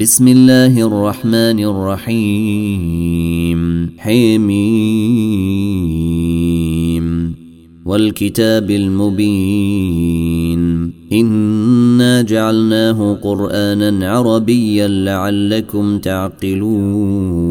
[0.00, 3.60] بسم الله الرحمن الرحيم.
[3.98, 4.54] حميم.
[7.84, 10.92] والكتاب المبين.
[11.12, 17.50] إنا جعلناه قرآنا عربيا لعلكم تعقلون.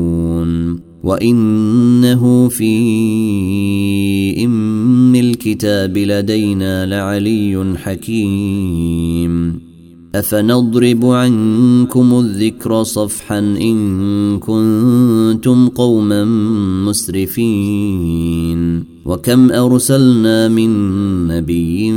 [1.04, 2.75] وإنه في
[4.46, 9.72] إم الكتاب لدينا لعلي حكيم.
[10.16, 16.25] أفنضرب عنكم الذكر صفحا إن كنتم قوما
[16.86, 20.70] مسرفين وكم أرسلنا من
[21.28, 21.92] نبي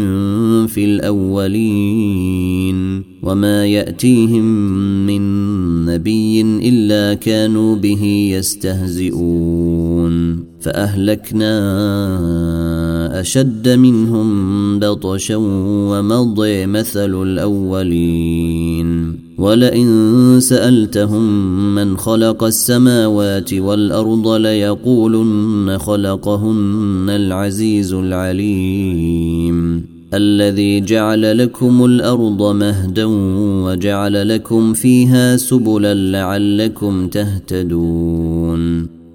[0.68, 2.76] في الأولين
[3.23, 4.45] وما يأتيهم
[5.06, 5.23] من
[5.84, 9.76] نبي إلا كانوا به يستهزئون
[10.66, 11.54] فأهلكنا
[13.20, 18.86] أشد منهم بطشا ومضي مثل الأولين.
[19.38, 21.24] ولئن سألتهم
[21.74, 29.86] من خلق السماوات والأرض ليقولن خلقهن العزيز العليم.
[30.14, 33.04] الذي جعل لكم الأرض مهدا
[33.64, 38.95] وجعل لكم فيها سبلا لعلكم تهتدون.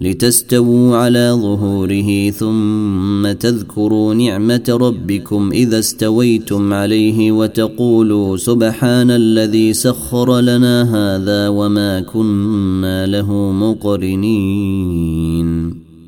[0.00, 10.82] لتستووا على ظهوره ثم تذكروا نعمة ربكم إذا استويتم عليه وتقولوا سبحان الذي سخر لنا
[10.82, 15.00] هذا وما كنا له مقرنين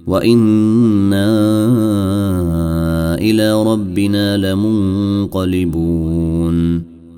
[0.06, 1.28] وإنا
[3.14, 5.72] إلى ربنا لمنقلبون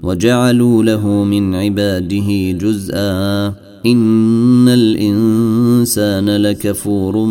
[0.03, 3.54] وجعلوا له من عباده جزءا
[3.87, 7.27] ان الانسان لكفور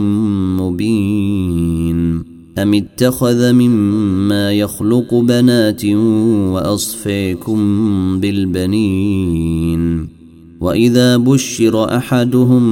[0.62, 2.24] مبين
[2.58, 5.86] ام اتخذ مما يخلق بنات
[6.54, 7.60] واصفيكم
[8.20, 10.08] بالبنين
[10.62, 12.64] واذا بشر احدهم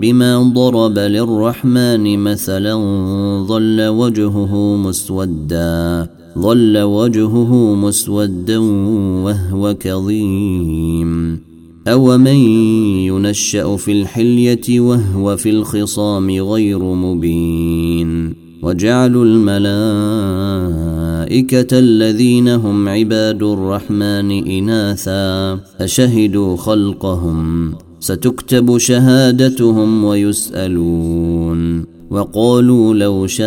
[0.00, 2.74] بما ضرب للرحمن مثلا
[3.46, 6.06] ظل وجهه مسودا
[6.38, 8.58] ظل وجهه مسودا
[9.24, 11.40] وهو كظيم
[11.88, 12.36] أومن
[13.06, 19.58] ينشأ في الحلية وهو في الخصام غير مبين وجعلوا الملائكة
[21.78, 33.44] الذين هم عباد الرحمن إناثا أشهدوا خلقهم ستكتب شهادتهم ويسألون وقالوا لو شاء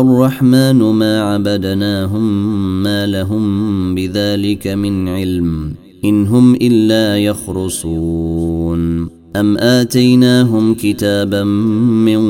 [0.00, 9.08] الرحمن ما عبدناهم ما لهم بذلك من علم إن هم إلا يخرصون.
[9.36, 12.22] أم آتيناهم كتابا من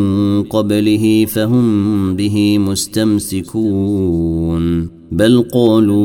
[0.43, 4.13] قبله فهم به مستمسكون.
[5.13, 5.97] بل قالوا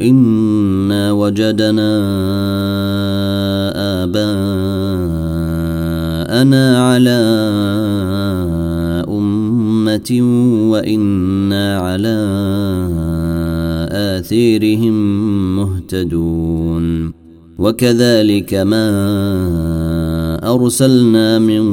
[0.00, 2.02] إنا وجدنا
[4.02, 4.52] آباءنا
[6.88, 7.20] على
[9.08, 10.20] أمة
[10.70, 12.18] وإنا على
[13.96, 14.94] آثيرهم
[15.56, 17.26] مهتدون.
[17.58, 18.86] وكذلك ما
[20.54, 21.64] أرسلنا من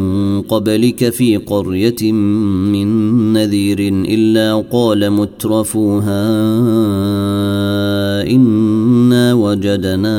[0.41, 2.87] قبلك في قرية من
[3.33, 6.23] نذير إلا قال مترفوها
[8.27, 10.17] إنا وجدنا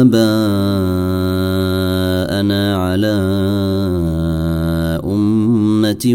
[0.00, 0.22] آباءنا
[2.76, 3.16] على
[5.04, 6.14] أمة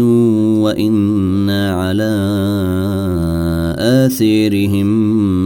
[0.62, 2.14] وإنا على
[4.08, 4.88] آثيرهم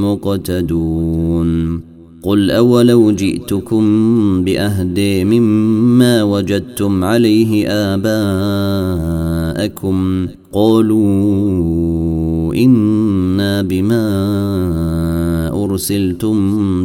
[0.05, 1.81] مقتدون.
[2.23, 3.85] قل أولو جئتكم
[4.45, 8.07] بأهدي مما وجدتم عليه آباءكم.
[10.53, 15.42] قالوا إنا بما
[15.73, 16.37] أرسلتم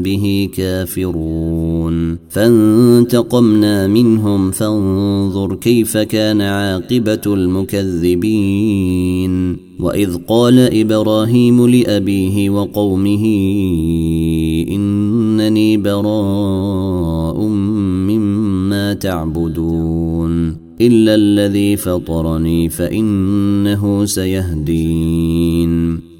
[0.02, 2.18] به كافرون.
[2.30, 8.48] فانتقمنا منهم فانظر كيف كان عاقبة المكذبين.
[9.80, 13.26] وإذ قال إبراهيم لأبيه وقومه
[14.70, 17.42] إنني براء
[18.08, 20.58] مما تعبدون.
[20.82, 26.07] إلا الذي فطرني فإنه سيهدين.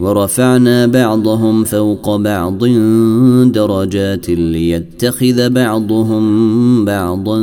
[0.00, 2.64] ورفعنا بعضهم فوق بعض
[3.52, 7.38] درجات ليتخذ بعضهم بعضا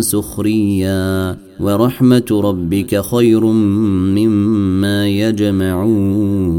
[0.00, 1.36] سخريا.
[1.60, 6.58] ورحمة ربك خير مما يجمعون.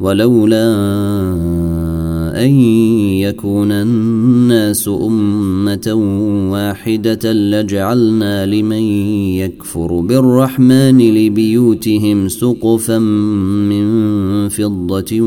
[0.00, 0.64] ولولا
[2.34, 2.50] أن
[3.20, 5.92] يكون الناس أمة
[6.52, 8.82] واحدة لجعلنا لمن
[9.38, 13.84] يكفر بالرحمن لبيوتهم سقفا من
[14.48, 15.20] فضة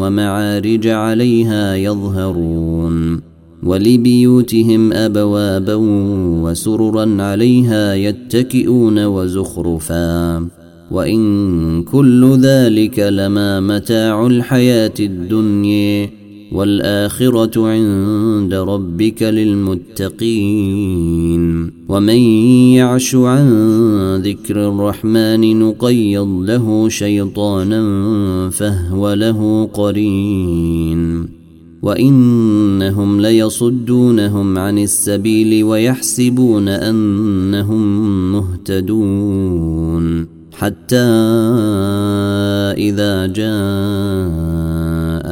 [0.00, 3.20] ومعارج عليها يظهرون
[3.62, 5.74] ولبيوتهم أبوابا
[6.42, 10.48] وسررا عليها يتكئون وزخرفا.
[10.90, 16.17] وإن كل ذلك لما متاع الحياة الدنيا.
[16.52, 20.98] والآخرة عند ربك للمتقين.
[21.88, 22.18] ومن
[22.74, 23.46] يعش عن
[24.24, 31.28] ذكر الرحمن نقيض له شيطانا فهو له قرين.
[31.82, 40.26] وإنهم ليصدونهم عن السبيل ويحسبون أنهم مهتدون.
[40.52, 40.96] حتى
[42.76, 43.26] إذا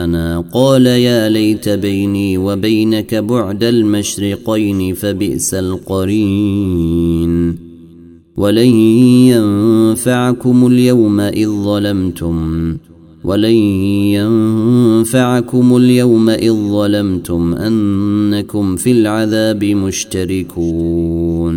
[0.06, 7.56] جاءنا قال يا ليت بيني وبينك بعد المشرقين فبئس القرين.
[8.37, 8.75] ولن
[9.26, 12.76] ينفعكم اليوم إذ ظلمتم.
[13.25, 13.56] ولن
[14.14, 21.56] ينفعكم اليوم إذ ظلمتم أنكم في العذاب مشتركون.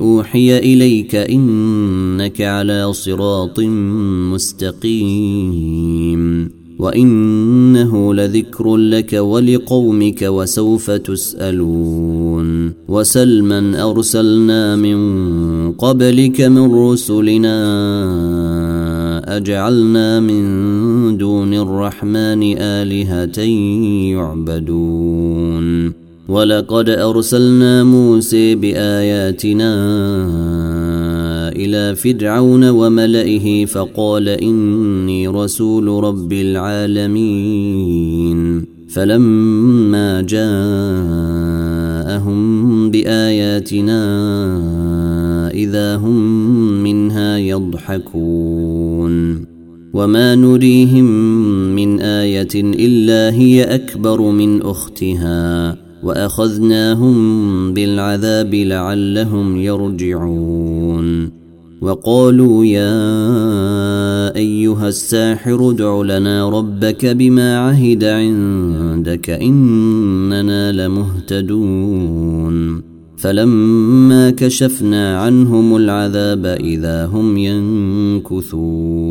[0.00, 3.60] أوحي إليك إنك على صراط
[4.32, 6.20] مستقيم
[6.80, 15.00] وإنه لذكر لك ولقومك وسوف تسألون وسلما أرسلنا من
[15.72, 17.56] قبلك من رسلنا
[19.36, 20.42] أجعلنا من
[21.16, 23.40] دون الرحمن آلهة
[24.16, 25.99] يعبدون
[26.30, 29.74] ولقد أرسلنا موسى بآياتنا
[31.56, 37.90] إلى فرعون وملئه فقال إني رسول رب العالمين.
[38.88, 40.50] فلما جاءهم
[42.90, 44.02] بآياتنا
[45.54, 46.42] إذا هم
[46.82, 49.44] منها يضحكون.
[49.94, 51.04] وما نريهم
[51.74, 55.89] من آية إلا هي أكبر من أختها.
[56.02, 61.40] وأخذناهم بالعذاب لعلهم يرجعون.
[61.80, 72.82] وقالوا يا أيها الساحر ادع لنا ربك بما عهد عندك إننا لمهتدون.
[73.16, 79.10] فلما كشفنا عنهم العذاب إذا هم ينكثون.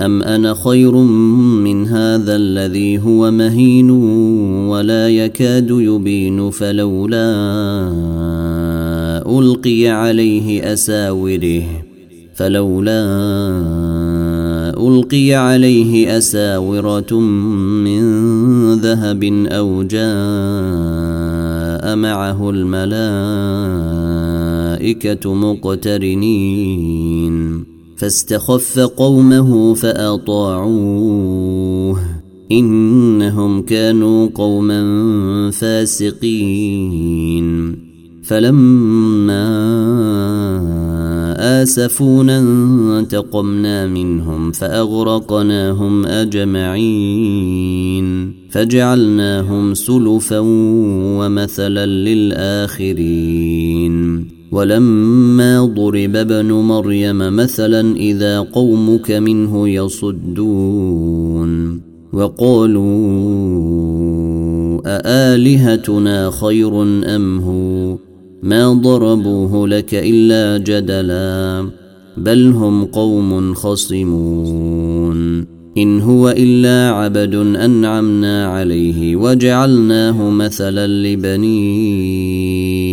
[0.00, 3.90] ام أنا خير من هذا الذي هو مهين
[4.70, 7.30] ولا يكاد يبين فلولا
[9.26, 11.62] ألقي عليه أساوره
[12.34, 13.00] فلولا
[14.76, 17.20] ألقي عليه أساورة
[17.84, 18.02] من
[18.74, 20.00] ذهب أو جاء
[21.96, 22.94] معه الملائكة
[25.34, 26.90] مقترنين
[28.00, 31.20] فاستخف قومه فأطاعوه.
[32.52, 37.10] إنهم كانوا قوما فاسقين.
[38.22, 39.46] فلما
[41.62, 42.38] آسفونا
[42.98, 47.50] انتقمنا منهم فأغرقناهم أجمعين.
[48.50, 50.38] فجعلناهم سلفا
[51.18, 53.20] ومثلا للآخرين.
[54.52, 61.50] ولما ضرب ابن مريم مثلا إذا قومك منه يصدون
[62.12, 62.80] وقالوا
[64.86, 66.82] أآلهتنا خير
[67.16, 67.98] أم هو؟
[68.42, 71.70] ما ضربوه لك إلا جدلا
[72.16, 75.46] بل هم قوم خصمون.
[75.78, 80.86] إن هو إلا عبد أنعمنا عليه وجعلناه مثلا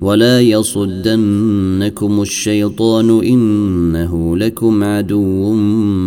[0.00, 5.52] ولا يصدنكم الشيطان إنه لكم عدو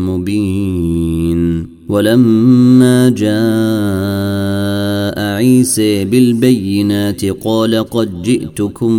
[0.08, 3.34] مبين ولما جاء
[5.36, 8.94] عيسى بالبينات قال قد جئتكم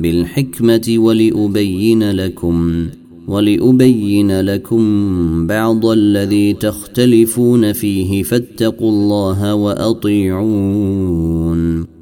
[0.00, 2.86] بالحكمة ولأبين لكم
[3.28, 11.08] ولأبين لكم بعض الذي تختلفون فيه فاتقوا الله وأطيعون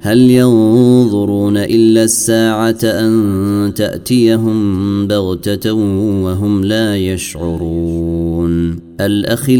[0.00, 5.72] هل ينظرون إلا الساعة أن تأتيهم بغتة
[6.22, 9.58] وهم لا يشعرون الأخلاء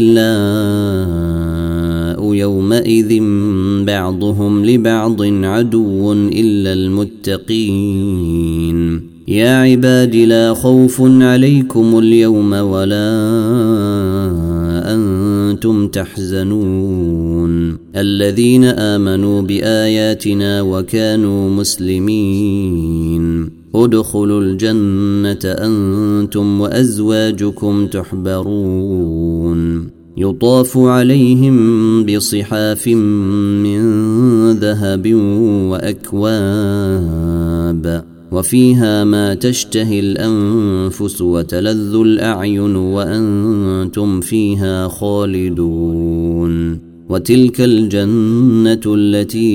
[2.33, 3.23] يومئذ
[3.85, 8.29] بعضهم لبعض عدو إلا المتقين
[9.27, 13.19] يا عباد لا خوف عليكم اليوم ولا
[15.49, 17.77] أنتم تحزنون.
[17.95, 23.49] الذين آمنوا بآياتنا وكانوا مسلمين.
[23.75, 29.89] ادخلوا الجنة أنتم وأزواجكم تحبرون.
[30.17, 31.57] يطاف عليهم
[32.05, 33.81] بصحاف من
[34.51, 35.13] ذهب
[35.71, 38.03] وأكواب.
[38.31, 49.49] وفيها ما تشتهي الأنفس وتلذ الأعين وأنتم فيها خالدون وتلك الجنة التي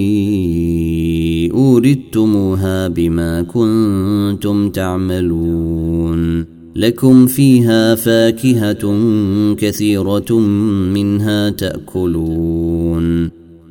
[1.54, 6.44] أوردتموها بما كنتم تعملون
[6.76, 8.94] لكم فيها فاكهة
[9.54, 10.38] كثيرة
[10.94, 13.30] منها تأكلون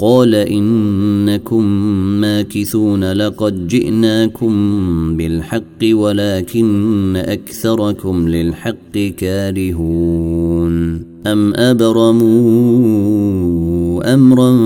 [0.00, 1.64] قال إنكم
[2.20, 4.52] ماكثون لقد جئناكم
[5.16, 12.78] بالحق ولكن أكثركم للحق كارهون أم أبرموا
[14.14, 14.58] أمرا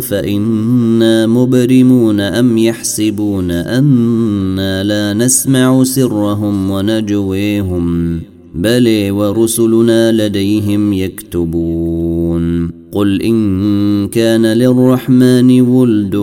[0.00, 8.20] فإنا مبرمون أم يحسبون أنا لا نسمع سرهم ونجويهم
[8.54, 16.16] بل ورسلنا لديهم يكتبون قل إن كان للرحمن ولد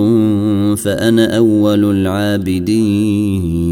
[0.77, 3.67] فأنا أول العابدين.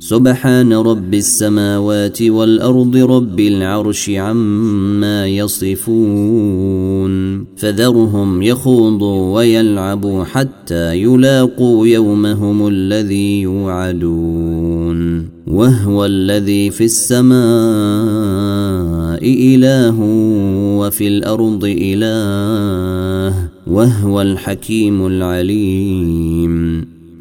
[0.00, 7.12] سبحان رب السماوات والأرض رب العرش عما يصفون.
[7.56, 14.91] فذرهم يخوضوا ويلعبوا حتى يلاقوا يومهم الذي يوعدون.
[15.46, 17.32] وهو الذي في السماء
[19.24, 19.96] إله
[20.78, 23.34] وفي الأرض إله
[23.66, 26.52] وهو الحكيم العليم.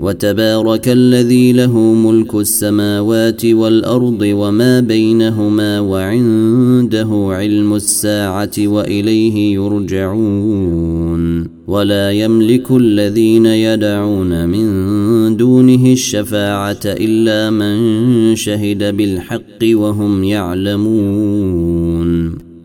[0.01, 11.47] وتبارك الذي له ملك السماوات والأرض وما بينهما وعنده علم الساعة وإليه يرجعون.
[11.67, 21.71] ولا يملك الذين يدعون من دونه الشفاعة إلا من شهد بالحق وهم يعلمون.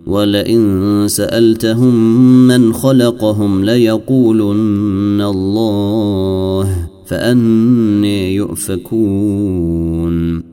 [0.07, 1.95] ولئن سألتهم
[2.49, 6.86] من خلقهم ليقولن الله.
[7.07, 10.07] فأني يؤفكون.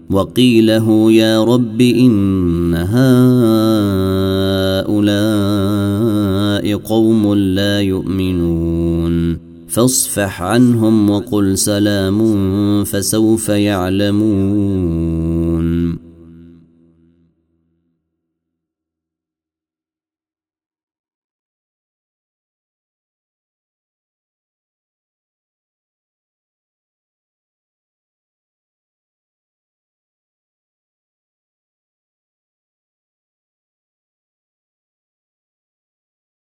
[0.10, 2.74] وقيله يا رب إن
[4.84, 9.38] هؤلاء قوم لا يؤمنون.
[9.68, 12.20] فاصفح عنهم وقل سلام
[12.84, 15.43] فسوف يعلمون.